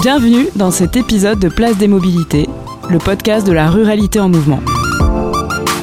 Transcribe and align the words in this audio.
Bienvenue 0.00 0.48
dans 0.54 0.70
cet 0.70 0.96
épisode 0.96 1.38
de 1.38 1.48
Place 1.48 1.78
des 1.78 1.88
Mobilités, 1.88 2.46
le 2.90 2.98
podcast 2.98 3.46
de 3.46 3.52
la 3.52 3.70
ruralité 3.70 4.20
en 4.20 4.28
mouvement. 4.28 4.60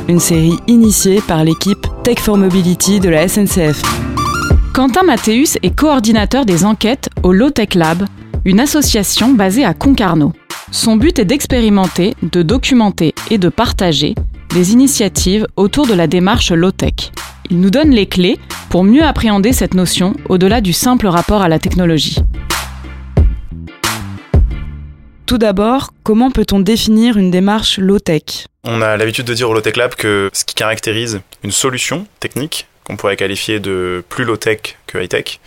Une 0.07 0.19
série 0.19 0.57
initiée 0.67 1.19
par 1.21 1.43
l'équipe 1.43 1.87
Tech 2.03 2.19
for 2.19 2.37
Mobility 2.37 2.99
de 2.99 3.09
la 3.09 3.27
SNCF. 3.27 3.81
Quentin 4.73 5.03
Mathéus 5.03 5.57
est 5.63 5.75
coordinateur 5.75 6.45
des 6.45 6.63
enquêtes 6.63 7.09
au 7.23 7.33
Low 7.33 7.49
Tech 7.49 7.73
Lab, 7.73 8.05
une 8.45 8.59
association 8.59 9.33
basée 9.33 9.65
à 9.65 9.73
Concarneau. 9.73 10.33
Son 10.71 10.95
but 10.95 11.17
est 11.19 11.25
d'expérimenter, 11.25 12.13
de 12.21 12.43
documenter 12.43 13.15
et 13.31 13.37
de 13.37 13.49
partager 13.49 14.15
des 14.53 14.73
initiatives 14.73 15.47
autour 15.55 15.87
de 15.87 15.93
la 15.93 16.07
démarche 16.07 16.51
low-tech. 16.51 17.11
Il 17.49 17.59
nous 17.59 17.71
donne 17.71 17.89
les 17.89 18.05
clés 18.05 18.39
pour 18.69 18.83
mieux 18.83 19.03
appréhender 19.03 19.53
cette 19.53 19.73
notion 19.73 20.13
au-delà 20.29 20.61
du 20.61 20.73
simple 20.73 21.07
rapport 21.07 21.41
à 21.41 21.49
la 21.49 21.59
technologie. 21.59 22.17
Tout 25.25 25.37
d'abord, 25.37 25.93
comment 26.03 26.31
peut-on 26.31 26.59
définir 26.59 27.17
une 27.17 27.31
démarche 27.31 27.77
low-tech? 27.77 28.47
On 28.65 28.81
a 28.81 28.97
l'habitude 28.97 29.25
de 29.25 29.33
dire 29.33 29.49
au 29.49 29.53
Low-Tech 29.53 29.77
Lab 29.77 29.95
que 29.95 30.29
ce 30.33 30.43
qui 30.43 30.53
caractérise 30.53 31.21
une 31.43 31.51
solution 31.51 32.05
technique, 32.19 32.67
qu'on 32.83 32.97
pourrait 32.97 33.15
qualifier 33.15 33.59
de 33.61 34.03
plus 34.09 34.25
low-tech 34.25 34.77
que 34.85 34.97
high-tech, 34.97 35.39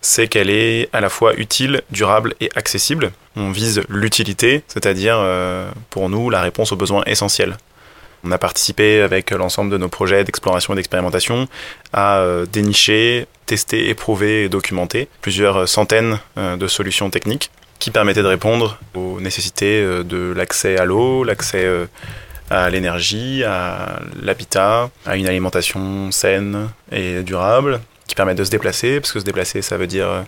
c'est 0.00 0.28
qu'elle 0.28 0.50
est 0.50 0.88
à 0.92 1.00
la 1.00 1.08
fois 1.08 1.34
utile, 1.34 1.82
durable 1.90 2.34
et 2.40 2.50
accessible. 2.54 3.12
On 3.34 3.50
vise 3.50 3.82
l'utilité, 3.88 4.62
c'est-à-dire 4.68 5.16
euh, 5.18 5.70
pour 5.90 6.08
nous 6.08 6.30
la 6.30 6.40
réponse 6.40 6.70
aux 6.72 6.76
besoins 6.76 7.02
essentiels. 7.06 7.56
On 8.24 8.30
a 8.30 8.38
participé 8.38 9.00
avec 9.00 9.32
l'ensemble 9.32 9.70
de 9.70 9.78
nos 9.78 9.88
projets 9.88 10.22
d'exploration 10.22 10.74
et 10.74 10.76
d'expérimentation 10.76 11.48
à 11.92 12.18
euh, 12.18 12.46
dénicher, 12.46 13.26
tester, 13.46 13.88
éprouver 13.88 14.44
et 14.44 14.48
documenter 14.48 15.08
plusieurs 15.20 15.68
centaines 15.68 16.20
euh, 16.38 16.56
de 16.56 16.68
solutions 16.68 17.10
techniques 17.10 17.50
qui 17.80 17.90
permettaient 17.90 18.22
de 18.22 18.28
répondre 18.28 18.78
aux 18.94 19.20
nécessités 19.20 19.82
euh, 19.82 20.04
de 20.04 20.32
l'accès 20.36 20.78
à 20.78 20.84
l'eau, 20.84 21.24
l'accès 21.24 21.68
à 22.48 22.70
l'énergie, 22.70 23.42
à 23.42 24.00
l'habitat, 24.22 24.90
à 25.04 25.16
une 25.16 25.26
alimentation 25.26 26.12
saine 26.12 26.68
et 26.92 27.22
durable, 27.22 27.80
qui 28.06 28.14
permettent 28.14 28.38
de 28.38 28.44
se 28.44 28.50
déplacer, 28.50 29.00
parce 29.00 29.10
que 29.10 29.18
se 29.18 29.24
déplacer, 29.24 29.62
ça 29.62 29.78
veut 29.78 29.86
dire 29.86 30.24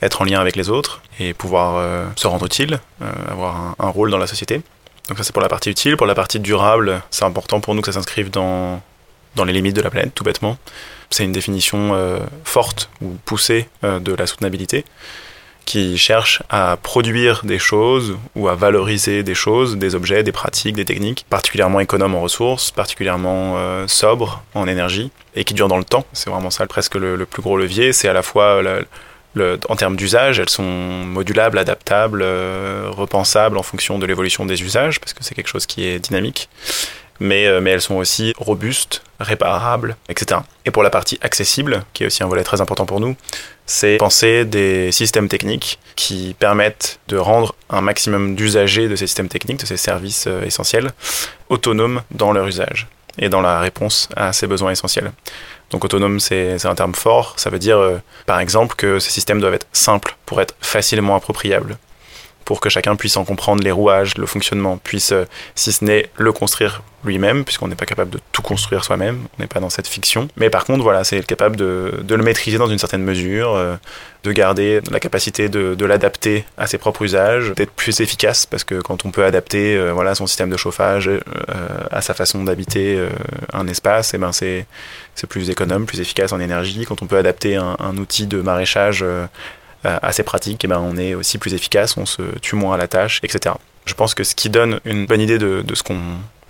être 0.00 0.22
en 0.22 0.24
lien 0.24 0.40
avec 0.40 0.54
les 0.54 0.70
autres 0.70 1.02
et 1.18 1.34
pouvoir 1.34 1.84
se 2.14 2.28
rendre 2.28 2.46
utile, 2.46 2.78
avoir 3.28 3.74
un, 3.78 3.88
rôle 3.88 4.12
dans 4.12 4.18
la 4.18 4.28
société. 4.28 4.62
Donc 5.08 5.18
ça 5.18 5.24
c'est 5.24 5.32
pour 5.32 5.42
la 5.42 5.48
partie 5.48 5.70
utile. 5.70 5.96
Pour 5.96 6.06
la 6.06 6.14
partie 6.14 6.40
durable, 6.40 7.02
c'est 7.10 7.24
important 7.24 7.60
pour 7.60 7.74
nous 7.74 7.80
que 7.80 7.90
ça 7.90 7.98
s'inscrive 7.98 8.30
dans, 8.30 8.80
dans 9.36 9.44
les 9.44 9.52
limites 9.52 9.76
de 9.76 9.82
la 9.82 9.90
planète, 9.90 10.14
tout 10.14 10.24
bêtement. 10.24 10.58
C'est 11.10 11.24
une 11.24 11.32
définition 11.32 11.98
forte 12.44 12.90
ou 13.00 13.16
poussée 13.24 13.66
de 13.82 14.14
la 14.14 14.26
soutenabilité 14.26 14.84
qui 15.68 15.98
cherche 15.98 16.42
à 16.48 16.78
produire 16.82 17.42
des 17.44 17.58
choses 17.58 18.16
ou 18.34 18.48
à 18.48 18.54
valoriser 18.54 19.22
des 19.22 19.34
choses, 19.34 19.76
des 19.76 19.94
objets, 19.94 20.22
des 20.22 20.32
pratiques, 20.32 20.74
des 20.74 20.86
techniques 20.86 21.26
particulièrement 21.28 21.78
économes 21.80 22.14
en 22.14 22.22
ressources, 22.22 22.70
particulièrement 22.70 23.56
euh, 23.58 23.86
sobres 23.86 24.42
en 24.54 24.66
énergie 24.66 25.10
et 25.34 25.44
qui 25.44 25.52
durent 25.52 25.68
dans 25.68 25.76
le 25.76 25.84
temps. 25.84 26.06
C'est 26.14 26.30
vraiment 26.30 26.48
ça 26.48 26.66
presque 26.66 26.94
le, 26.94 27.22
plus 27.26 27.42
gros 27.42 27.58
levier. 27.58 27.92
C'est 27.92 28.08
à 28.08 28.14
la 28.14 28.22
fois 28.22 28.62
en 29.36 29.76
termes 29.76 29.96
d'usage, 29.96 30.40
elles 30.40 30.48
sont 30.48 30.62
modulables, 30.64 31.58
adaptables, 31.58 32.22
euh, 32.22 32.88
repensables 32.90 33.56
en 33.56 33.62
fonction 33.62 33.98
de 33.98 34.06
l'évolution 34.06 34.46
des 34.46 34.62
usages, 34.62 35.00
parce 35.00 35.12
que 35.12 35.22
c'est 35.22 35.34
quelque 35.34 35.48
chose 35.48 35.66
qui 35.66 35.86
est 35.86 35.98
dynamique 35.98 36.48
mais, 37.20 37.46
euh, 37.46 37.64
elles 37.64 37.80
sont 37.80 37.96
aussi 37.96 38.32
robustes, 38.36 39.02
réparables, 39.20 39.96
etc. 40.08 40.40
Et 40.64 40.70
pour 40.70 40.82
la 40.82 40.90
partie 40.90 41.18
accessible, 41.22 41.84
qui 41.92 42.04
est 42.04 42.06
aussi 42.06 42.22
un 42.22 42.28
volet 42.28 42.44
très 42.44 42.60
important 42.60 42.86
pour 42.86 43.00
nous, 43.00 43.16
c'est 43.66 43.96
penser 43.96 44.44
des 44.44 44.92
systèmes 44.92 45.28
techniques 45.28 45.78
qui 45.96 46.34
permettent 46.38 47.00
de 47.08 47.16
rendre 47.16 47.54
un 47.68 47.80
maximum 47.80 48.34
d'usagers 48.34 48.88
de 48.88 48.96
ces 48.96 49.06
systèmes 49.06 49.28
techniques, 49.28 49.60
de 49.60 49.66
ces 49.66 49.76
services 49.76 50.26
euh, 50.26 50.44
essentiels, 50.44 50.92
autonomes 51.48 52.02
dans 52.10 52.32
leur 52.32 52.46
usage 52.46 52.86
et 53.18 53.28
dans 53.28 53.40
la 53.40 53.58
réponse 53.58 54.08
à 54.16 54.32
ces 54.32 54.46
besoins 54.46 54.70
essentiels. 54.70 55.10
Donc 55.70 55.84
autonome, 55.84 56.20
c'est 56.20 56.64
un 56.64 56.74
terme 56.74 56.94
fort. 56.94 57.34
Ça 57.36 57.50
veut 57.50 57.58
dire, 57.58 57.78
euh, 57.78 58.00
par 58.26 58.40
exemple, 58.40 58.74
que 58.76 58.98
ces 58.98 59.10
systèmes 59.10 59.40
doivent 59.40 59.54
être 59.54 59.66
simples 59.72 60.16
pour 60.24 60.40
être 60.40 60.54
facilement 60.60 61.14
appropriables 61.16 61.76
pour 62.48 62.62
que 62.62 62.70
chacun 62.70 62.96
puisse 62.96 63.18
en 63.18 63.26
comprendre 63.26 63.62
les 63.62 63.70
rouages, 63.70 64.16
le 64.16 64.24
fonctionnement, 64.24 64.78
puisse, 64.78 65.12
euh, 65.12 65.26
si 65.54 65.70
ce 65.70 65.84
n'est 65.84 66.08
le 66.16 66.32
construire 66.32 66.80
lui-même, 67.04 67.44
puisqu'on 67.44 67.68
n'est 67.68 67.74
pas 67.74 67.84
capable 67.84 68.08
de 68.08 68.20
tout 68.32 68.40
construire 68.40 68.86
soi-même, 68.86 69.26
on 69.38 69.42
n'est 69.42 69.46
pas 69.46 69.60
dans 69.60 69.68
cette 69.68 69.86
fiction. 69.86 70.28
Mais 70.38 70.48
par 70.48 70.64
contre, 70.64 70.82
voilà, 70.82 71.04
c'est 71.04 71.22
capable 71.26 71.56
de, 71.56 72.00
de, 72.02 72.14
le 72.14 72.22
maîtriser 72.22 72.56
dans 72.56 72.66
une 72.66 72.78
certaine 72.78 73.02
mesure, 73.02 73.54
euh, 73.54 73.76
de 74.24 74.32
garder 74.32 74.80
la 74.90 74.98
capacité 74.98 75.50
de, 75.50 75.74
de 75.74 75.84
l'adapter 75.84 76.46
à 76.56 76.66
ses 76.66 76.78
propres 76.78 77.02
usages, 77.02 77.52
d'être 77.54 77.70
plus 77.72 78.00
efficace, 78.00 78.46
parce 78.46 78.64
que 78.64 78.76
quand 78.80 79.04
on 79.04 79.10
peut 79.10 79.26
adapter 79.26 79.76
euh, 79.76 79.92
voilà, 79.92 80.14
son 80.14 80.26
système 80.26 80.48
de 80.48 80.56
chauffage 80.56 81.10
à 81.90 82.00
sa 82.00 82.14
façon 82.14 82.44
d'habiter 82.44 82.98
un 83.52 83.68
espace, 83.68 84.14
eh 84.14 84.18
ben 84.18 84.32
c'est 84.32 84.66
plus 85.28 85.50
économe, 85.50 85.84
plus 85.84 86.00
efficace 86.00 86.32
en 86.32 86.40
énergie. 86.40 86.86
Quand 86.88 87.02
on 87.02 87.06
peut 87.06 87.18
adapter 87.18 87.56
un, 87.56 87.76
un 87.78 87.98
outil 87.98 88.26
de 88.26 88.40
maraîchage 88.40 89.04
euh, 89.84 89.98
assez 90.02 90.22
pratique, 90.22 90.64
et 90.64 90.68
ben 90.68 90.80
on 90.80 90.96
est 90.96 91.14
aussi 91.14 91.38
plus 91.38 91.54
efficace, 91.54 91.96
on 91.96 92.06
se 92.06 92.22
tue 92.40 92.56
moins 92.56 92.74
à 92.74 92.78
la 92.78 92.88
tâche, 92.88 93.20
etc. 93.22 93.54
Je 93.86 93.94
pense 93.94 94.14
que 94.14 94.24
ce 94.24 94.34
qui 94.34 94.50
donne 94.50 94.80
une 94.84 95.06
bonne 95.06 95.20
idée 95.20 95.38
de, 95.38 95.62
de 95.62 95.74
ce 95.74 95.82
qu'on 95.82 96.00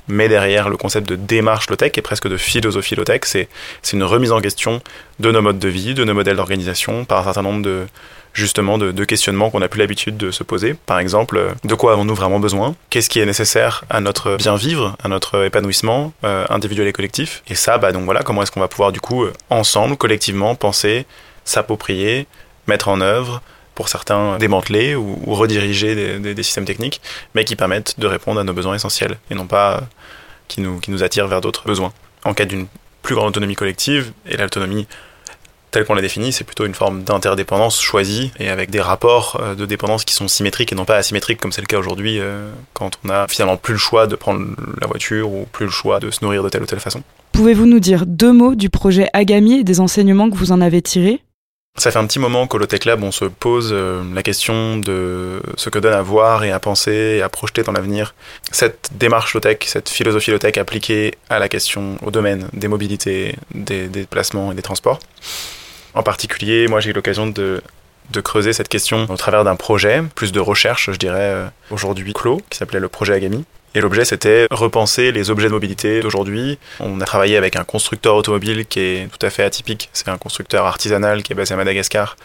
met 0.09 0.29
derrière 0.29 0.69
le 0.69 0.77
concept 0.77 1.09
de 1.09 1.17
démarche 1.17 1.69
low-tech 1.69 1.93
et 1.97 2.03
presque 2.03 2.29
de 2.29 2.37
philosophie 2.37 2.97
low-tech, 2.97 3.21
c'est 3.25 3.49
une 3.93 4.03
remise 4.03 4.33
en 4.33 4.41
question 4.41 4.81
de 5.21 5.31
nos 5.31 5.43
modes 5.43 5.59
de 5.59 5.69
vie, 5.69 5.95
de 5.95 6.05
nos 6.05 6.15
modèles 6.15 6.37
d'organisation 6.37 7.05
par 7.05 7.21
un 7.21 7.25
certain 7.25 7.43
nombre 7.43 7.63
de 7.63 7.87
justement 8.35 8.79
de, 8.79 9.05
questionnements 9.05 9.51
qu'on 9.51 9.61
n'a 9.61 9.69
plus 9.69 9.81
l'habitude 9.81 10.17
de 10.17 10.31
se 10.31 10.45
poser. 10.45 10.75
Par 10.87 10.99
exemple, 10.99 11.55
de 11.65 11.75
quoi 11.75 11.93
avons-nous 11.93 12.15
vraiment 12.15 12.39
besoin? 12.39 12.77
Qu'est-ce 12.91 13.09
qui 13.09 13.19
est 13.21 13.27
nécessaire 13.27 13.85
à 13.91 14.01
notre 14.01 14.37
bien 14.37 14.55
vivre, 14.55 14.97
à 15.03 15.09
notre 15.09 15.45
épanouissement 15.45 16.13
euh, 16.25 16.45
individuel 16.49 16.87
et 16.87 16.93
collectif? 16.93 17.43
Et 17.49 17.55
ça, 17.55 17.79
bah 17.79 17.91
donc 17.91 18.05
voilà, 18.05 18.23
comment 18.23 18.43
est-ce 18.43 18.53
qu'on 18.53 18.61
va 18.61 18.69
pouvoir 18.69 18.93
du 18.93 19.01
coup 19.01 19.25
ensemble, 19.51 19.97
collectivement, 19.97 20.55
penser, 20.55 21.05
s'approprier, 21.45 22.27
mettre 22.69 22.89
en 22.89 23.01
œuvre, 23.01 23.43
pour 23.79 23.89
certains 23.89 24.39
démanteler 24.39 24.97
ou, 24.97 25.35
rediriger 25.35 26.19
des, 26.19 26.43
systèmes 26.43 26.65
techniques, 26.65 27.01
mais 27.37 27.45
qui 27.45 27.55
permettent 27.55 27.95
de 28.01 28.09
répondre 28.09 28.41
à 28.41 28.45
nos 28.45 28.53
besoins 28.53 28.75
essentiels 28.75 29.19
et 29.31 29.37
non 29.37 29.47
pas 29.47 29.77
euh, 29.77 29.81
qui 30.49 30.61
nous, 30.61 30.81
qui 30.81 30.91
nous 30.91 31.05
attirent 31.05 31.29
vers 31.29 31.41
d'autres 31.41 31.65
besoins. 31.65 31.93
En 32.25 32.35
cas 32.35 32.45
d'une 32.45 32.67
plus 33.03 33.15
grande 33.15 33.29
autonomie 33.29 33.55
collective, 33.55 34.11
et 34.27 34.37
l'autonomie 34.37 34.89
telle 35.71 35.85
qu'on 35.85 35.95
la 35.95 36.03
définit, 36.03 36.33
c'est 36.33 36.43
plutôt 36.43 36.67
une 36.67 36.75
forme 36.75 37.05
d'interdépendance 37.05 37.81
choisie 37.81 38.33
et 38.41 38.49
avec 38.49 38.71
des 38.71 38.81
rapports 38.81 39.41
euh, 39.41 39.55
de 39.55 39.65
dépendance 39.65 40.05
qui 40.05 40.15
sont 40.15 40.27
symétriques 40.27 40.73
et 40.73 40.75
non 40.75 40.85
pas 40.85 40.97
asymétriques 40.97 41.41
comme 41.41 41.53
c'est 41.53 41.61
le 41.61 41.69
cas 41.69 41.79
aujourd'hui 41.79 42.19
euh, 42.19 42.51
quand 42.73 42.99
on 43.05 43.11
a 43.11 43.29
finalement 43.29 43.57
plus 43.57 43.75
le 43.75 43.79
choix 43.79 44.09
de 44.09 44.17
prendre 44.17 44.45
la 44.81 44.89
voiture 44.89 45.31
ou 45.31 45.47
plus 45.53 45.67
le 45.67 45.71
choix 45.71 46.01
de 46.01 46.11
se 46.11 46.25
nourrir 46.25 46.43
de 46.43 46.49
telle 46.49 46.65
ou 46.65 46.67
telle 46.67 46.81
façon. 46.81 47.03
Pouvez-vous 47.31 47.67
nous 47.67 47.79
dire 47.79 48.07
deux 48.07 48.33
mots 48.33 48.57
du 48.57 48.71
projet 48.71 49.09
Agami 49.13 49.61
et 49.61 49.65
des 49.65 49.79
enseignements 49.79 50.31
que 50.31 50.37
vous 50.37 50.51
en 50.51 50.61
avez 50.61 50.83
tirés? 50.83 51.23
Ça 51.79 51.91
fait 51.91 51.99
un 51.99 52.07
petit 52.07 52.19
moment 52.19 52.47
qu'au 52.47 52.59
Lotech 52.59 52.85
Lab, 52.85 53.03
on 53.03 53.13
se 53.13 53.25
pose 53.25 53.71
euh, 53.73 54.03
la 54.15 54.23
question 54.23 54.79
de 54.79 55.41
ce 55.57 55.71
que 55.71 55.79
donne 55.79 55.95
à 55.95 56.03
voir 56.03 56.45
et 56.45 56.51
à 56.51 56.59
penser 56.59 57.17
et 57.19 57.23
à 57.23 57.29
projeter 57.29 57.63
dans 57.63 57.73
l'avenir 57.73 58.15
cette 58.51 58.91
démarche 58.95 59.35
low-tech, 59.35 59.59
cette 59.67 59.89
philosophie 59.89 60.31
low-tech 60.31 60.59
appliquée 60.59 61.15
à 61.31 61.39
la 61.39 61.49
question, 61.49 61.97
au 62.03 62.11
domaine 62.11 62.49
des 62.53 62.69
mobilités, 62.69 63.37
des, 63.55 63.89
déplacements 63.89 64.53
et 64.53 64.55
des 64.55 64.63
transports. 64.63 64.99
En 65.95 66.03
particulier, 66.03 66.69
moi 66.69 66.81
j'ai 66.81 66.91
eu 66.91 66.93
l'occasion 66.93 67.27
de, 67.27 67.63
de 68.11 68.21
creuser 68.21 68.53
cette 68.53 68.69
question 68.69 69.07
au 69.09 69.17
travers 69.17 69.45
d'un 69.45 69.57
projet, 69.57 70.03
plus 70.15 70.33
de 70.33 70.41
recherche, 70.41 70.91
je 70.91 70.99
dirais, 70.99 71.33
euh, 71.35 71.47
aujourd'hui 71.71 72.13
clos, 72.13 72.41
qui 72.51 72.59
s'appelait 72.59 72.81
le 72.81 72.89
projet 72.89 73.15
Agami, 73.15 73.45
et 73.75 73.81
l'objet, 73.81 74.05
c'était 74.05 74.47
repenser 74.51 75.13
les 75.13 75.31
objets 75.31 75.49
de 75.49 75.53
mobilité 75.53 76.01
d'aujourd'hui. 76.01 76.59
On 76.81 77.01
a 77.01 77.05
travaillé 77.05 77.37
avec 77.37 77.57
un 77.57 77.65
constructeur 77.65 78.17
automobile 78.17 78.67
qui 78.67 78.81
est 78.81 79.09
tout 79.09 79.25
à 79.25 79.31
fait 79.31 79.43
atypique. 79.43 79.91
C'est 79.93 80.09
un 80.09 80.19
constructeur 80.19 80.65
artisanal 80.67 81.23
qui 81.23 81.33
est 81.33 81.37
basé 81.37 81.55
à 81.55 81.57
Madagascar 81.57 82.17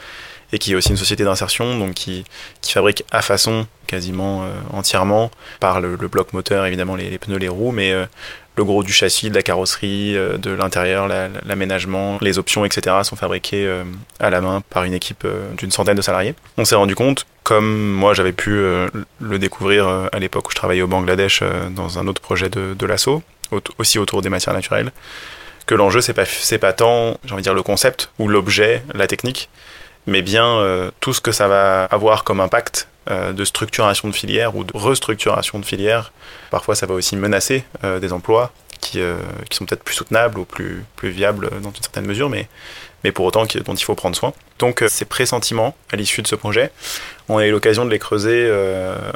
et 0.54 0.60
qui 0.60 0.72
est 0.72 0.76
aussi 0.76 0.92
une 0.92 0.98
société 0.98 1.24
d'insertion, 1.24 1.78
donc 1.78 1.96
qui, 1.96 2.24
qui, 2.62 2.72
fabrique 2.72 3.04
à 3.12 3.22
façon 3.22 3.66
quasiment 3.88 4.44
euh, 4.44 4.54
entièrement, 4.72 5.32
par 5.60 5.82
le, 5.82 5.98
bloc 5.98 6.32
moteur, 6.32 6.66
évidemment 6.66 6.96
les, 6.96 7.18
pneus, 7.18 7.38
les 7.38 7.50
roues, 7.50 7.72
mais 7.72 7.92
euh, 7.92 8.06
le 8.56 8.64
gros 8.64 8.84
du 8.84 8.94
châssis, 8.94 9.32
de 9.32 9.36
la 9.36 9.42
carrosserie, 9.42 10.16
euh, 10.16 10.38
de 10.38 10.52
l'intérieur, 10.52 11.08
l'aménagement, 11.08 12.20
les 12.22 12.38
options, 12.38 12.66
etc. 12.66 12.98
sont 13.02 13.16
fabriqués 13.16 13.84
à 14.20 14.30
la 14.30 14.42
main 14.42 14.62
par 14.70 14.84
une 14.84 14.94
équipe 14.94 15.28
d'une 15.58 15.72
centaine 15.72 15.98
de 15.98 16.04
salariés. 16.04 16.36
On 16.58 16.66
s'est 16.66 16.76
rendu 16.76 16.94
compte 16.94 17.26
comme 17.44 17.92
moi 17.92 18.14
j'avais 18.14 18.32
pu 18.32 18.52
euh, 18.52 18.88
le 19.20 19.38
découvrir 19.38 19.88
euh, 19.88 20.08
à 20.12 20.20
l'époque 20.20 20.48
où 20.48 20.52
je 20.52 20.56
travaillais 20.56 20.82
au 20.82 20.88
Bangladesh 20.88 21.42
euh, 21.42 21.70
dans 21.70 22.00
un 22.00 22.08
autre 22.08 22.22
projet 22.22 22.50
de, 22.50 22.86
l'assaut, 22.86 23.22
aussi 23.78 24.00
autour 24.00 24.22
des 24.22 24.30
matières 24.30 24.54
naturelles, 24.54 24.92
que 25.66 25.76
l'enjeu 25.76 26.02
c'est 26.02 26.14
pas 26.14 26.26
pas 26.60 26.74
tant 26.74 27.18
j'ai 27.26 27.36
dire 27.38 27.54
le 27.54 27.64
concept 27.64 28.12
ou 28.20 28.28
l'objet, 28.28 28.84
la 28.94 29.08
technique, 29.08 29.50
mais 30.08 30.22
bien 30.22 30.92
tout 31.00 31.14
ce 31.14 31.22
que 31.22 31.32
ça 31.32 31.48
va 31.48 31.86
avoir 31.86 32.24
comme 32.24 32.42
impact 32.42 32.90
de 33.10 33.46
structuration 33.46 34.10
de 34.10 34.14
filière 34.14 34.56
ou 34.56 34.64
de 34.66 34.72
restructuration 34.76 35.60
de 35.60 35.66
filière. 35.66 36.12
Parfois 36.52 36.76
ça 36.76 36.86
va 36.86 36.94
aussi 36.94 37.16
menacer 37.16 37.64
des 38.02 38.12
emplois 38.12 38.52
qui, 38.84 39.00
qui 39.50 39.58
sont 39.58 39.66
peut-être 39.66 39.84
plus 39.84 39.96
soutenables 39.96 40.40
ou 40.40 40.46
plus 40.46 40.84
viables 41.02 41.50
dans 41.62 41.70
une 41.70 41.82
certaine 41.82 42.06
mesure, 42.06 42.30
mais 42.30 42.48
mais 43.04 43.12
pour 43.12 43.26
autant 43.26 43.44
dont 43.44 43.74
il 43.74 43.84
faut 43.84 43.96
prendre 43.96 44.16
soin. 44.16 44.32
Donc 44.60 44.82
ces 44.88 45.04
pressentiments 45.04 45.76
à 45.92 45.98
l'issue 45.98 46.22
de 46.22 46.28
ce 46.28 46.36
projet, 46.36 46.72
on 47.28 47.38
a 47.38 47.46
eu 47.46 47.52
l'occasion 47.52 47.84
de 47.84 47.90
les 47.90 48.00
creuser 48.00 48.50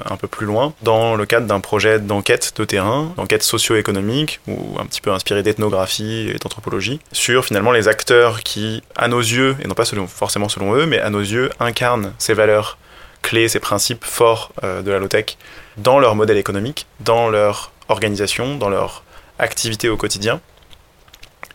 un 0.06 0.18
peu 0.18 0.28
plus 0.28 0.46
loin 0.46 0.74
dans 0.82 1.16
le 1.16 1.26
cadre 1.26 1.48
d'un 1.48 1.62
projet 1.62 2.00
d'enquête 2.00 2.54
de 2.58 2.66
terrain, 2.66 3.14
d'enquête 3.16 3.44
socio-économique, 3.44 4.42
ou 4.48 4.76
un 4.78 4.86
petit 4.86 5.00
peu 5.00 5.12
inspiré 5.12 5.44
d'ethnographie 5.44 6.30
et 6.30 6.38
d'anthropologie, 6.38 7.00
sur 7.14 7.46
finalement 7.46 7.72
les 7.72 7.88
acteurs 7.88 8.44
qui, 8.44 8.84
à 8.98 9.08
nos 9.08 9.22
yeux, 9.22 9.56
et 9.64 9.68
non 9.68 9.74
pas 9.74 9.86
forcément 10.08 10.50
selon 10.50 10.76
eux, 10.76 10.86
mais 10.86 11.00
à 11.00 11.10
nos 11.10 11.22
yeux, 11.22 11.50
incarnent 11.62 12.14
ces 12.18 12.34
valeurs 12.34 12.78
clés, 13.22 13.48
ces 13.48 13.62
principes 13.62 14.04
forts 14.04 14.52
de 14.64 14.92
la 14.92 15.00
low-tech 15.00 15.38
dans 15.78 16.00
leur 16.00 16.16
modèle 16.16 16.38
économique, 16.38 16.88
dans 17.00 17.30
leur 17.30 17.72
organisation, 17.88 18.56
dans 18.56 18.70
leur 18.70 19.04
activité 19.40 19.90
au 19.90 19.98
quotidien, 19.98 20.42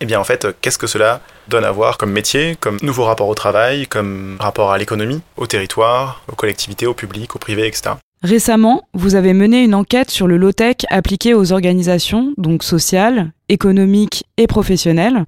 eh 0.00 0.04
bien 0.06 0.18
en 0.18 0.24
fait, 0.24 0.48
qu'est-ce 0.60 0.78
que 0.78 0.86
cela 0.86 1.20
donne 1.48 1.64
à 1.64 1.70
voir 1.70 1.96
comme 1.96 2.10
métier, 2.10 2.56
comme 2.58 2.78
nouveau 2.82 3.04
rapport 3.04 3.28
au 3.28 3.34
travail, 3.34 3.86
comme 3.86 4.36
rapport 4.40 4.72
à 4.72 4.78
l'économie, 4.78 5.20
au 5.36 5.46
territoire, 5.46 6.22
aux 6.30 6.34
collectivités, 6.34 6.86
au 6.86 6.94
public, 6.94 7.36
au 7.36 7.38
privé, 7.38 7.66
etc. 7.66 7.94
Récemment, 8.22 8.82
vous 8.94 9.16
avez 9.16 9.32
mené 9.32 9.64
une 9.64 9.74
enquête 9.74 10.10
sur 10.10 10.28
le 10.28 10.36
low-tech 10.36 10.76
appliqué 10.90 11.34
aux 11.34 11.52
organisations, 11.52 12.32
donc 12.36 12.62
sociales, 12.62 13.32
économiques 13.48 14.24
et 14.36 14.46
professionnelles. 14.46 15.24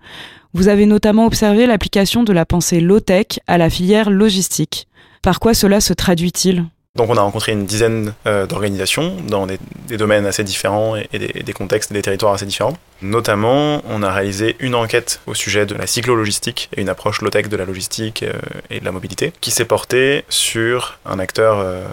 Vous 0.55 0.69
avez 0.69 0.87
notamment 0.87 1.27
observé 1.27 1.67
l'application 1.67 2.23
de 2.23 2.33
la 2.33 2.47
pensée 2.47 2.81
low-tech 2.81 3.41
à 3.49 3.59
la 3.59 3.69
filière 3.69 4.11
logistique. 4.11 4.87
Par 5.23 5.41
quoi 5.41 5.55
cela 5.55 5.81
se 5.81 5.93
traduit-il? 5.93 6.67
Donc 6.97 7.11
on 7.11 7.17
a 7.17 7.23
rencontré 7.23 7.51
une 7.51 7.67
dizaine 7.67 8.15
euh, 8.29 8.47
d'organisations 8.47 9.17
dans 9.27 9.47
des, 9.47 9.59
domaines 9.97 10.27
assez 10.27 10.45
différents 10.45 10.95
et, 10.95 11.09
des, 11.19 11.53
contextes 11.53 11.91
et 11.91 11.95
des 11.95 12.03
territoires 12.03 12.35
assez 12.35 12.47
différents. 12.47 12.77
Notamment, 13.03 13.83
on 13.89 14.05
a 14.05 14.13
réalisé 14.13 14.55
une 14.61 14.77
enquête 14.77 15.21
au 15.27 15.35
sujet 15.35 15.67
de 15.67 15.75
la 15.75 15.89
cyclo-logistique 15.89 16.71
et 16.77 16.83
une 16.83 16.89
approche 16.89 17.21
low-tech 17.21 17.49
de 17.49 17.57
la 17.57 17.65
logistique 17.65 18.23
euh, 18.23 18.33
et 18.71 18.79
de 18.79 18.85
la 18.85 18.93
mobilité, 18.93 19.33
qui 19.41 19.51
s'est 19.51 19.65
portée 19.65 20.25
sur 20.29 21.01
un 21.05 21.19
acteur 21.19 21.59
euh, 21.59 21.85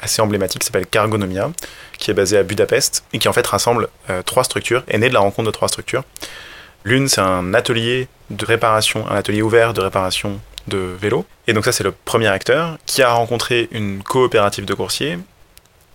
assez 0.00 0.20
emblématique 0.20 0.62
qui 0.62 0.66
s'appelle 0.66 0.86
Cargonomia, 0.86 1.52
qui 1.96 2.10
est 2.10 2.14
basé 2.14 2.36
à 2.36 2.42
Budapest 2.42 3.04
et 3.12 3.20
qui 3.20 3.28
en 3.28 3.32
fait 3.32 3.46
rassemble 3.46 3.88
trois 4.26 4.42
structures, 4.42 4.82
est 4.88 4.98
né 4.98 5.08
de 5.08 5.14
la 5.14 5.20
rencontre 5.20 5.46
de 5.46 5.52
trois 5.52 5.68
structures. 5.68 6.02
L'une, 6.84 7.08
c'est 7.08 7.20
un 7.20 7.54
atelier 7.54 8.08
de 8.30 8.44
réparation, 8.44 9.08
un 9.08 9.14
atelier 9.14 9.42
ouvert 9.42 9.74
de 9.74 9.80
réparation 9.80 10.40
de 10.70 10.78
vélo. 10.78 11.26
Et 11.46 11.52
donc 11.52 11.66
ça, 11.66 11.72
c'est 11.72 11.84
le 11.84 11.92
premier 11.92 12.28
acteur 12.28 12.78
qui 12.86 13.02
a 13.02 13.12
rencontré 13.12 13.68
une 13.72 14.02
coopérative 14.02 14.64
de 14.64 14.72
coursiers 14.72 15.18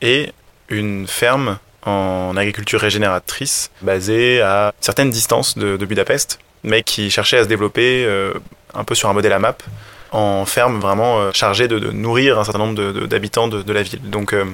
et 0.01 0.31
une 0.69 1.07
ferme 1.07 1.57
en 1.85 2.35
agriculture 2.35 2.79
régénératrice 2.79 3.71
basée 3.81 4.41
à 4.41 4.73
certaines 4.81 5.11
distances 5.11 5.57
de, 5.57 5.77
Budapest, 5.85 6.39
mais 6.63 6.83
qui 6.83 7.09
cherchait 7.09 7.37
à 7.37 7.43
se 7.43 7.47
développer 7.47 8.03
euh, 8.05 8.33
un 8.73 8.83
peu 8.83 8.95
sur 8.95 9.09
un 9.09 9.13
modèle 9.13 9.33
à 9.33 9.39
map 9.39 9.55
en 10.11 10.45
ferme 10.45 10.79
vraiment 10.79 11.19
euh, 11.19 11.31
chargée 11.33 11.67
de, 11.67 11.77
nourrir 11.91 12.39
un 12.39 12.43
certain 12.43 12.59
nombre 12.59 13.05
d'habitants 13.05 13.47
de, 13.47 13.71
la 13.71 13.83
ville. 13.83 14.01
Donc 14.01 14.33
euh, 14.33 14.45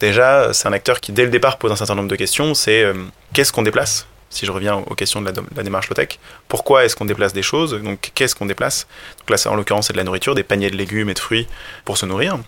déjà, 0.00 0.52
c'est 0.52 0.68
un 0.68 0.72
acteur 0.72 1.00
qui 1.00 1.12
dès 1.12 1.24
le 1.24 1.30
départ 1.30 1.58
pose 1.58 1.72
un 1.72 1.76
certain 1.76 1.94
nombre 1.94 2.08
de 2.08 2.16
questions, 2.16 2.54
c'est 2.54 2.84
qu'est-ce 3.32 3.52
qu'on 3.52 3.62
déplace? 3.62 4.06
Si 4.32 4.46
je 4.46 4.50
reviens 4.50 4.76
aux 4.76 4.94
questions 4.94 5.20
de 5.20 5.30
la, 5.56 5.62
démarche 5.62 5.88
low-tech, 5.88 6.18
pourquoi 6.48 6.84
est-ce 6.84 6.96
qu'on 6.96 7.04
déplace 7.04 7.32
des 7.32 7.42
choses 7.42 7.80
Donc, 7.80 8.10
qu'est-ce 8.14 8.34
qu'on 8.34 8.46
déplace? 8.46 8.86
Donc 9.18 9.30
là, 9.30 9.50
en 9.50 9.54
l'occurrence, 9.54 9.88
c'est 9.88 9.92
de 9.92 9.98
la 9.98 10.04
nourriture, 10.04 10.34
des 10.34 10.42
paniers 10.42 10.70
de 10.70 10.76
légumes 10.76 11.10
et 11.10 11.14
de 11.14 11.18
fruits 11.18 11.46
pour 11.84 11.98
se 11.98 12.06
nourrir. 12.06 12.38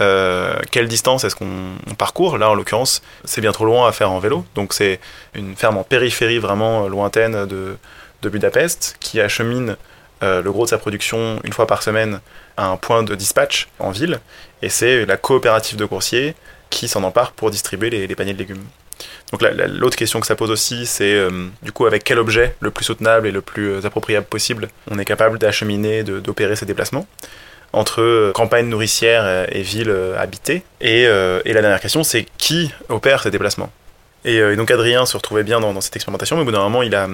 Euh, 0.00 0.56
quelle 0.70 0.86
distance 0.86 1.24
est-ce 1.24 1.34
qu'on 1.34 1.94
parcourt? 1.96 2.38
Là, 2.38 2.50
en 2.50 2.54
l'occurrence, 2.54 3.02
c'est 3.24 3.40
bien 3.40 3.50
trop 3.50 3.64
loin 3.64 3.88
à 3.88 3.92
faire 3.92 4.12
en 4.12 4.20
vélo. 4.20 4.46
Donc, 4.54 4.72
c'est 4.72 5.00
une 5.34 5.56
ferme 5.56 5.76
en 5.76 5.82
périphérie 5.82 6.38
vraiment 6.38 6.88
lointaine 6.88 7.46
de, 7.46 7.76
Budapest 8.22 8.96
qui 9.00 9.20
achemine 9.20 9.76
euh, 10.22 10.42
le 10.42 10.52
gros 10.52 10.64
de 10.64 10.70
sa 10.70 10.78
production 10.78 11.40
une 11.44 11.52
fois 11.52 11.66
par 11.66 11.82
semaine 11.82 12.20
à 12.56 12.66
un 12.66 12.76
point 12.76 13.02
de 13.02 13.14
dispatch 13.14 13.68
en 13.78 13.90
ville. 13.90 14.20
Et 14.62 14.68
c'est 14.68 15.04
la 15.06 15.16
coopérative 15.16 15.76
de 15.76 15.84
coursiers 15.84 16.34
qui 16.70 16.88
s'en 16.88 17.02
empare 17.04 17.32
pour 17.32 17.50
distribuer 17.50 18.06
les 18.06 18.14
paniers 18.14 18.34
de 18.34 18.38
légumes. 18.38 18.64
Donc 19.32 19.42
l'autre 19.42 19.96
question 19.96 20.20
que 20.20 20.26
ça 20.26 20.36
pose 20.36 20.50
aussi, 20.50 20.86
c'est 20.86 21.12
euh, 21.12 21.48
du 21.62 21.72
coup 21.72 21.86
avec 21.86 22.04
quel 22.04 22.18
objet 22.18 22.54
le 22.60 22.70
plus 22.70 22.84
soutenable 22.84 23.26
et 23.26 23.30
le 23.30 23.42
plus 23.42 23.72
euh, 23.72 23.86
appropriable 23.86 24.26
possible 24.26 24.68
on 24.90 24.98
est 24.98 25.04
capable 25.04 25.38
d'acheminer, 25.38 26.02
d'opérer 26.02 26.56
ces 26.56 26.66
déplacements 26.66 27.06
entre 27.74 28.00
euh, 28.00 28.32
campagne 28.32 28.66
nourricière 28.66 29.46
et 29.52 29.60
ville 29.60 29.94
habitée. 30.16 30.62
Et, 30.80 31.04
la 31.04 31.60
dernière 31.60 31.80
question, 31.80 32.02
c'est 32.02 32.26
qui 32.38 32.72
opère 32.88 33.22
ces 33.22 33.30
déplacements? 33.30 33.70
Et, 34.24 34.56
donc 34.56 34.70
Adrien 34.70 35.04
se 35.04 35.16
retrouvait 35.16 35.44
bien 35.44 35.60
dans, 35.60 35.78
cette 35.82 35.94
expérimentation, 35.94 36.36
mais 36.36 36.42
au 36.42 36.44
bout 36.46 36.52
d'un 36.52 36.60
moment, 36.60 36.82
il 36.82 36.94
a, 36.94 37.08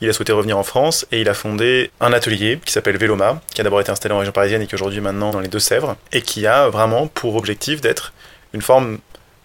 il 0.00 0.08
a 0.08 0.12
souhaité 0.12 0.32
revenir 0.32 0.58
en 0.58 0.64
France 0.64 1.06
et 1.12 1.20
il 1.20 1.28
a 1.28 1.34
fondé 1.34 1.92
un 2.00 2.12
atelier 2.12 2.58
qui 2.64 2.72
s'appelle 2.72 2.96
Véloma, 2.96 3.40
qui 3.54 3.60
a 3.60 3.64
d'abord 3.64 3.80
été 3.80 3.90
installé 3.90 4.12
en 4.14 4.18
région 4.18 4.32
parisienne 4.32 4.62
et 4.62 4.66
qui 4.66 4.74
aujourd'hui 4.74 5.00
maintenant 5.00 5.30
dans 5.30 5.40
les 5.40 5.48
Deux-Sèvres, 5.48 5.96
et 6.12 6.22
qui 6.22 6.46
a 6.46 6.68
vraiment 6.68 7.06
pour 7.06 7.36
objectif 7.36 7.80
d'être 7.80 8.12
une 8.52 8.62
forme 8.62 8.98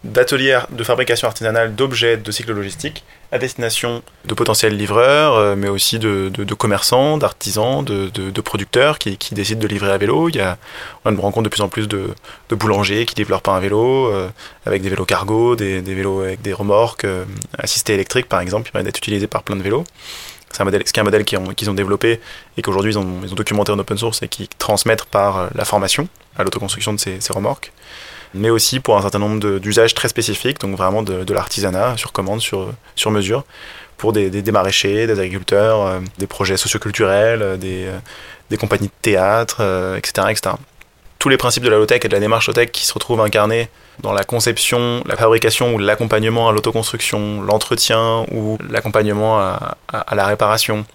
d'ateliers 0.07 0.59
de 0.71 0.83
fabrication 0.83 1.27
artisanale 1.27 1.75
d'objets 1.75 2.17
de 2.17 2.31
cycle 2.31 2.53
logistique 2.53 3.03
à 3.31 3.37
destination 3.37 4.01
de 4.25 4.33
potentiels 4.33 4.75
livreurs, 4.75 5.35
euh, 5.35 5.55
mais 5.57 5.67
aussi 5.67 5.99
de, 5.99 6.31
commerçants, 6.53 7.17
d'artisans, 7.17 7.83
de, 7.83 8.41
producteurs 8.41 8.99
qui, 8.99 9.17
décident 9.31 9.59
de 9.59 9.67
livrer 9.67 9.91
à 9.91 9.97
vélo. 9.97 10.29
Il 10.29 10.37
y 10.37 10.39
a, 10.39 10.57
on 11.03 11.15
rencontre 11.15 11.43
de 11.43 11.49
plus 11.49 11.61
en 11.61 11.67
plus 11.67 11.87
de, 11.87 12.07
boulangers 12.49 13.05
qui 13.05 13.15
livrent 13.15 13.31
leur 13.31 13.41
pain 13.41 13.55
à 13.55 13.59
vélo, 13.59 14.07
euh, 14.07 14.29
avec 14.65 14.81
des 14.81 14.89
vélos 14.89 15.05
cargo, 15.05 15.55
des, 15.55 15.81
vélos 15.81 16.21
avec 16.21 16.41
des 16.41 16.53
remorques 16.53 17.05
euh, 17.05 17.25
assistés 17.57 17.93
électriques 17.93 18.29
par 18.29 18.39
exemple, 18.39 18.65
qui 18.65 18.71
permettent 18.71 18.85
d'être 18.85 18.97
utilisés 18.97 19.27
par 19.27 19.43
plein 19.43 19.57
de 19.57 19.63
vélos. 19.63 19.83
C'est 20.51 20.61
un 20.61 20.65
modèle, 20.65 20.83
qui 20.85 20.99
un 20.99 21.03
modèle 21.03 21.25
qu'ils 21.25 21.39
ont, 21.39 21.71
ont, 21.71 21.73
développé 21.73 22.21
et 22.55 22.61
qu'aujourd'hui 22.61 22.93
ils 22.93 22.97
ont, 22.97 23.19
ils 23.21 23.33
ont, 23.33 23.35
documenté 23.35 23.73
en 23.73 23.79
open 23.79 23.97
source 23.97 24.23
et 24.23 24.29
qui 24.29 24.47
transmettent 24.47 25.03
par 25.03 25.49
la 25.53 25.65
formation 25.65 26.07
à 26.37 26.43
l'autoconstruction 26.43 26.93
de 26.93 26.99
ces 26.99 27.19
remorques 27.33 27.73
mais 28.33 28.49
aussi 28.49 28.79
pour 28.79 28.97
un 28.97 29.01
certain 29.01 29.19
nombre 29.19 29.59
d'usages 29.59 29.93
très 29.93 30.09
spécifiques, 30.09 30.59
donc 30.59 30.75
vraiment 30.75 31.03
de, 31.03 31.33
l'artisanat 31.33 31.97
sur 31.97 32.11
commande, 32.11 32.41
sur, 32.41 32.71
sur 32.95 33.11
mesure, 33.11 33.43
pour 33.97 34.13
des, 34.13 34.29
des, 34.29 34.51
maraîchers, 34.51 35.07
des 35.07 35.19
agriculteurs, 35.19 35.81
euh, 35.81 35.99
des 36.19 36.27
projets 36.27 36.57
socioculturels, 36.57 37.41
euh, 37.41 37.57
des, 37.57 37.85
euh, 37.87 37.97
des 38.49 38.57
compagnies 38.57 38.87
de 38.87 39.01
théâtre, 39.01 39.61
etc., 39.97 40.27
etc. 40.29 40.55
Tous 41.19 41.29
les 41.29 41.37
principes 41.37 41.63
de 41.63 41.69
la 41.69 41.77
low-tech 41.77 42.05
et 42.05 42.07
de 42.07 42.13
la 42.13 42.19
démarche 42.19 42.47
low-tech 42.47 42.71
qui 42.71 42.85
se 42.85 42.93
retrouvent 42.93 43.21
incarnés 43.21 43.69
dans 43.99 44.13
la 44.13 44.23
conception, 44.23 45.03
la 45.07 45.15
fabrication 45.15 45.73
ou 45.73 45.79
l'accompagnement 45.79 46.47
à 46.47 46.51
l'autoconstruction, 46.51 47.41
l'entretien 47.41 48.25
ou 48.31 48.59
l'accompagnement 48.69 49.39
à, 49.39 50.15
la 50.15 50.27
réparation 50.27 50.85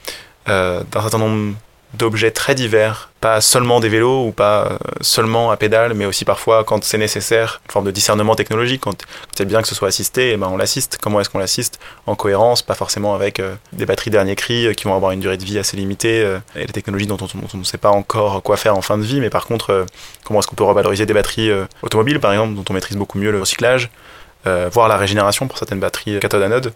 d'un 0.47 0.85
certain 0.93 1.19
nombre 1.19 1.55
d'objets 1.95 2.31
très 2.31 2.55
divers, 2.55 3.11
pas 3.21 3.41
seulement 3.41 3.81
des 3.81 3.89
vélos 3.89 4.27
ou 4.27 4.33
pas 4.33 4.65
euh, 4.65 4.79
seulement 5.01 5.51
à 5.51 5.57
pédale, 5.57 5.95
mais 5.95 6.07
aussi 6.07 6.25
parfois 6.25 6.65
quand 6.65 6.83
c'est 6.85 6.99
nécessaire, 6.99 7.61
une 7.67 7.73
forme 7.73 7.85
de 7.85 7.91
discernement 7.91 8.35
technologique, 8.35 8.81
quand 8.81 9.05
c'est 9.37 9.45
bien 9.45 9.63
que 9.63 9.69
ce 9.69 9.75
soit 9.75 9.89
assisté, 9.89 10.31
et 10.31 10.33
eh 10.33 10.37
ben 10.37 10.49
on 10.49 10.57
l'assiste. 10.57 10.99
Comment 11.01 11.21
est-ce 11.21 11.29
qu'on 11.29 11.39
l'assiste? 11.39 11.79
En 12.07 12.15
cohérence, 12.15 12.63
pas 12.63 12.75
forcément 12.75 13.15
avec 13.15 13.41
euh, 13.41 13.55
des 13.73 13.87
batteries 13.87 14.11
dernier 14.11 14.37
cri 14.37 14.67
euh, 14.67 14.73
qui 14.73 14.85
vont 14.85 14.95
avoir 14.95 15.13
une 15.13 15.21
durée 15.21 15.37
de 15.37 15.45
vie 15.45 15.59
assez 15.59 15.77
limitée 15.77 16.03
et 16.57 16.67
des 16.67 16.73
technologies 16.73 17.07
dont 17.07 17.19
on, 17.55 17.59
ne 17.59 17.65
sait 17.65 17.79
pas 17.79 17.91
encore 17.91 18.43
quoi 18.43 18.57
faire 18.57 18.77
en 18.77 18.83
fin 18.83 18.99
de 18.99 19.03
vie, 19.03 19.21
mais 19.21 19.31
par 19.31 19.47
contre, 19.47 19.87
comment 20.25 20.41
est-ce 20.41 20.49
qu'on 20.49 20.57
peut 20.57 20.65
revaloriser 20.65 21.07
des 21.07 21.15
batteries 21.15 21.51
automobiles 21.83 22.21
par 22.21 22.33
exemple, 22.33 22.55
dont 22.55 22.65
on 22.69 22.73
maîtrise 22.73 22.97
beaucoup 22.97 23.19
mieux 23.19 23.31
le 23.31 23.41
recyclage, 23.41 23.91
voir 24.45 24.89
la 24.89 24.97
régénération 24.97 25.49
pour 25.49 25.59
certaines 25.59 25.81
batteries 25.81 26.19
cathode 26.21 26.43
anode? 26.43 26.73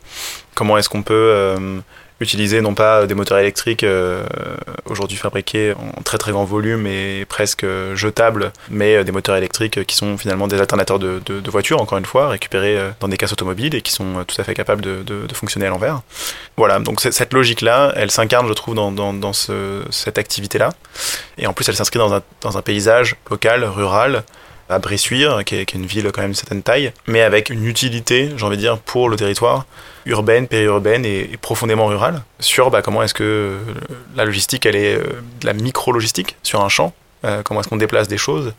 Comment 0.55 0.79
est-ce 0.79 0.89
qu'on 0.89 1.03
peut 1.03 1.83
utiliser 2.21 2.61
non 2.61 2.75
pas 2.75 3.07
des 3.07 3.15
moteurs 3.15 3.39
électriques 3.39 3.85
euh, 3.85 4.25
aujourd'hui 4.87 5.17
fabriqués 5.17 5.75
en 5.75 6.03
très 6.03 6.19
très 6.19 6.33
grand 6.33 6.45
volume 6.45 6.87
et 6.87 7.27
presque 7.29 7.67
jetables, 7.95 8.53
mais 8.71 8.97
euh, 8.97 9.05
des 9.05 9.13
moteurs 9.13 9.37
électriques 9.37 9.85
qui 9.85 9.97
sont 9.97 10.17
finalement 10.17 10.49
des 10.49 10.59
alternateurs 10.59 10.99
de, 10.99 11.51
voitures, 11.51 11.81
encore 11.81 11.99
une 11.99 12.07
fois, 12.07 12.29
récupérés 12.29 12.79
euh, 12.79 12.91
dans 13.01 13.09
des 13.09 13.17
casses 13.17 13.33
automobiles 13.33 13.75
et 13.75 13.83
qui 13.83 13.93
sont 13.93 14.25
tout 14.27 14.41
à 14.41 14.45
fait 14.45 14.55
capables 14.55 14.83
de, 14.83 15.27
fonctionner 15.35 15.67
à 15.67 15.71
l'envers. 15.71 16.01
Voilà, 16.57 16.79
donc 16.79 17.01
cette 17.01 17.35
logique-là, 17.35 17.93
elle 17.95 18.11
s'incarne, 18.11 18.49
je 18.49 18.55
trouve, 18.55 18.75
dans, 18.75 18.91
dans, 18.91 19.13
dans 19.13 19.35
ce, 19.35 19.83
cette 19.91 20.17
activité-là. 20.17 20.71
Et 21.37 21.47
en 21.47 21.53
plus, 21.53 21.69
elle 21.69 21.77
s'inscrit 21.77 21.99
dans 21.99 22.57
un 22.57 22.63
paysage 22.63 23.17
local, 23.31 23.65
rural, 23.65 24.25
à 24.69 24.79
Bressuire, 24.79 25.45
qui 25.45 25.57
est, 25.57 25.67
qui 25.67 25.77
est, 25.77 25.81
une 25.81 25.87
ville 25.87 26.11
quand 26.13 26.23
même 26.23 26.33
de 26.33 26.37
certaine 26.37 26.63
taille, 26.63 26.93
mais 27.07 27.23
avec 27.23 27.51
une 27.51 27.65
utilité, 27.65 28.31
j'ai 28.37 28.45
envie 28.45 28.57
de 28.57 28.63
dire, 28.63 28.79
pour 28.79 29.09
le 29.09 29.17
territoire, 29.17 29.67
urbaine, 30.07 30.49
périurbaine 30.49 31.05
et, 31.05 31.37
profondément 31.41 31.87
rurale, 31.87 32.23
sur 32.41 32.71
bah, 32.71 32.83
comment 32.83 33.03
est-ce 33.03 33.15
que 33.15 33.59
la 34.15 34.25
logistique, 34.25 34.67
elle 34.67 34.77
est 34.77 34.97
euh, 34.97 35.23
de 35.41 35.47
la 35.47 35.53
micro-logistique 35.53 36.37
sur 36.43 36.63
un 36.63 36.69
champ, 36.69 36.95
euh, 37.25 37.43
comment 37.43 37.61
est-ce 37.61 37.69
qu'on 37.69 37.77
déplace 37.77 38.09
des 38.09 38.19
choses, 38.19 38.55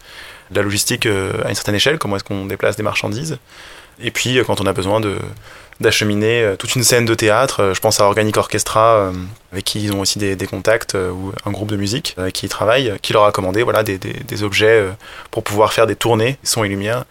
de 0.51 0.55
la 0.55 0.61
logistique 0.61 1.05
euh, 1.05 1.33
à 1.43 1.49
une 1.49 1.55
certaine 1.55 1.75
échelle, 1.75 1.97
comment 1.97 2.15
est-ce 2.17 2.23
qu'on 2.23 2.45
déplace 2.45 2.75
des 2.75 2.83
marchandises, 2.83 3.37
et 4.01 4.11
puis 4.11 4.37
euh, 4.37 4.43
quand 4.43 4.61
on 4.61 4.65
a 4.65 4.73
besoin 4.73 4.99
de 4.99 5.17
d'acheminer 5.79 6.41
euh, 6.41 6.55
toute 6.55 6.75
une 6.75 6.83
scène 6.83 7.05
de 7.05 7.13
théâtre, 7.13 7.61
euh, 7.61 7.73
je 7.75 7.79
pense 7.81 7.99
à 7.99 8.05
Organic 8.05 8.35
Orchestra 8.37 9.11
avec 9.51 9.63
qui 9.63 9.83
ils 9.83 9.93
ont 9.93 9.99
aussi 9.99 10.17
des, 10.17 10.35
contacts 10.47 10.95
ou 10.95 11.31
un 11.45 11.51
groupe 11.51 11.69
de 11.69 11.77
musique 11.77 12.15
qui 12.33 12.47
ils 12.47 12.49
travaillent, 12.49 12.93
qui 13.01 13.13
leur 13.13 13.25
a 13.25 13.31
commandé 13.31 13.63
voilà 13.63 13.83
des, 13.83 13.97
des, 13.97 14.43
objets 14.43 14.83
pour 15.31 15.43
pouvoir 15.43 15.73
faire 15.73 15.87
des 15.87 15.95
tournées 15.95 16.37
son 16.43 16.63
et 16.63 16.69
lumière 16.69 17.05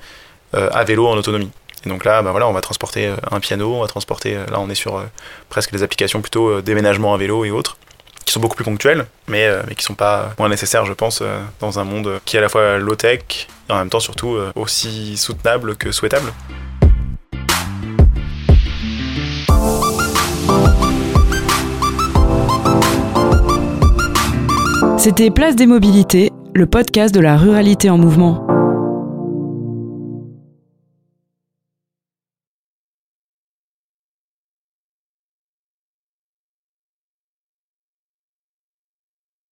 à 0.53 0.85
vélo 0.85 1.07
en 1.07 1.17
autonomie. 1.17 1.51
Et 1.85 1.89
donc 1.89 2.05
là, 2.05 2.23
bah 2.23 2.31
voilà, 2.31 2.49
on 2.49 2.53
va 2.53 2.61
transporter 2.61 3.13
un 3.31 3.41
piano, 3.41 3.75
on 3.75 3.81
va 3.81 3.87
transporter, 3.87 4.35
là 4.35 4.59
on 4.59 4.69
est 4.69 4.75
sur 4.75 5.03
presque 5.49 5.73
les 5.73 5.83
applications 5.83 6.21
plutôt 6.21 6.61
déménagement 6.61 7.15
à 7.15 7.17
vélo 7.17 7.45
et 7.45 7.51
autres, 7.51 7.79
qui 8.25 8.33
sont 8.33 8.41
beaucoup 8.41 8.57
plus 8.57 8.65
ponctuelles, 8.65 9.07
mais, 9.29 9.49
mais 9.67 9.75
qui 9.75 9.85
sont 9.85 9.95
pas 9.95 10.35
moins 10.39 10.49
nécessaires, 10.49 10.85
je 10.85 10.93
pense, 10.93 11.23
dans 11.61 11.79
un 11.79 11.85
monde 11.85 12.21
qui 12.25 12.37
est 12.37 12.41
à 12.41 12.43
la 12.43 12.49
fois 12.49 12.79
low-tech 12.79 13.49
et 13.69 13.73
en 13.73 13.79
même 13.79 13.91
temps 13.91 14.01
surtout 14.01 14.37
aussi 14.55 15.17
soutenable 15.17 15.77
que 15.77 15.93
souhaitable. 15.93 16.33
C'était 25.07 25.31
Place 25.31 25.55
des 25.55 25.67
Mobilités, 25.67 26.33
le 26.53 26.67
podcast 26.67 27.15
de 27.15 27.21
la 27.21 27.37
ruralité 27.37 27.89
en 27.91 27.97
mouvement. 27.97 28.56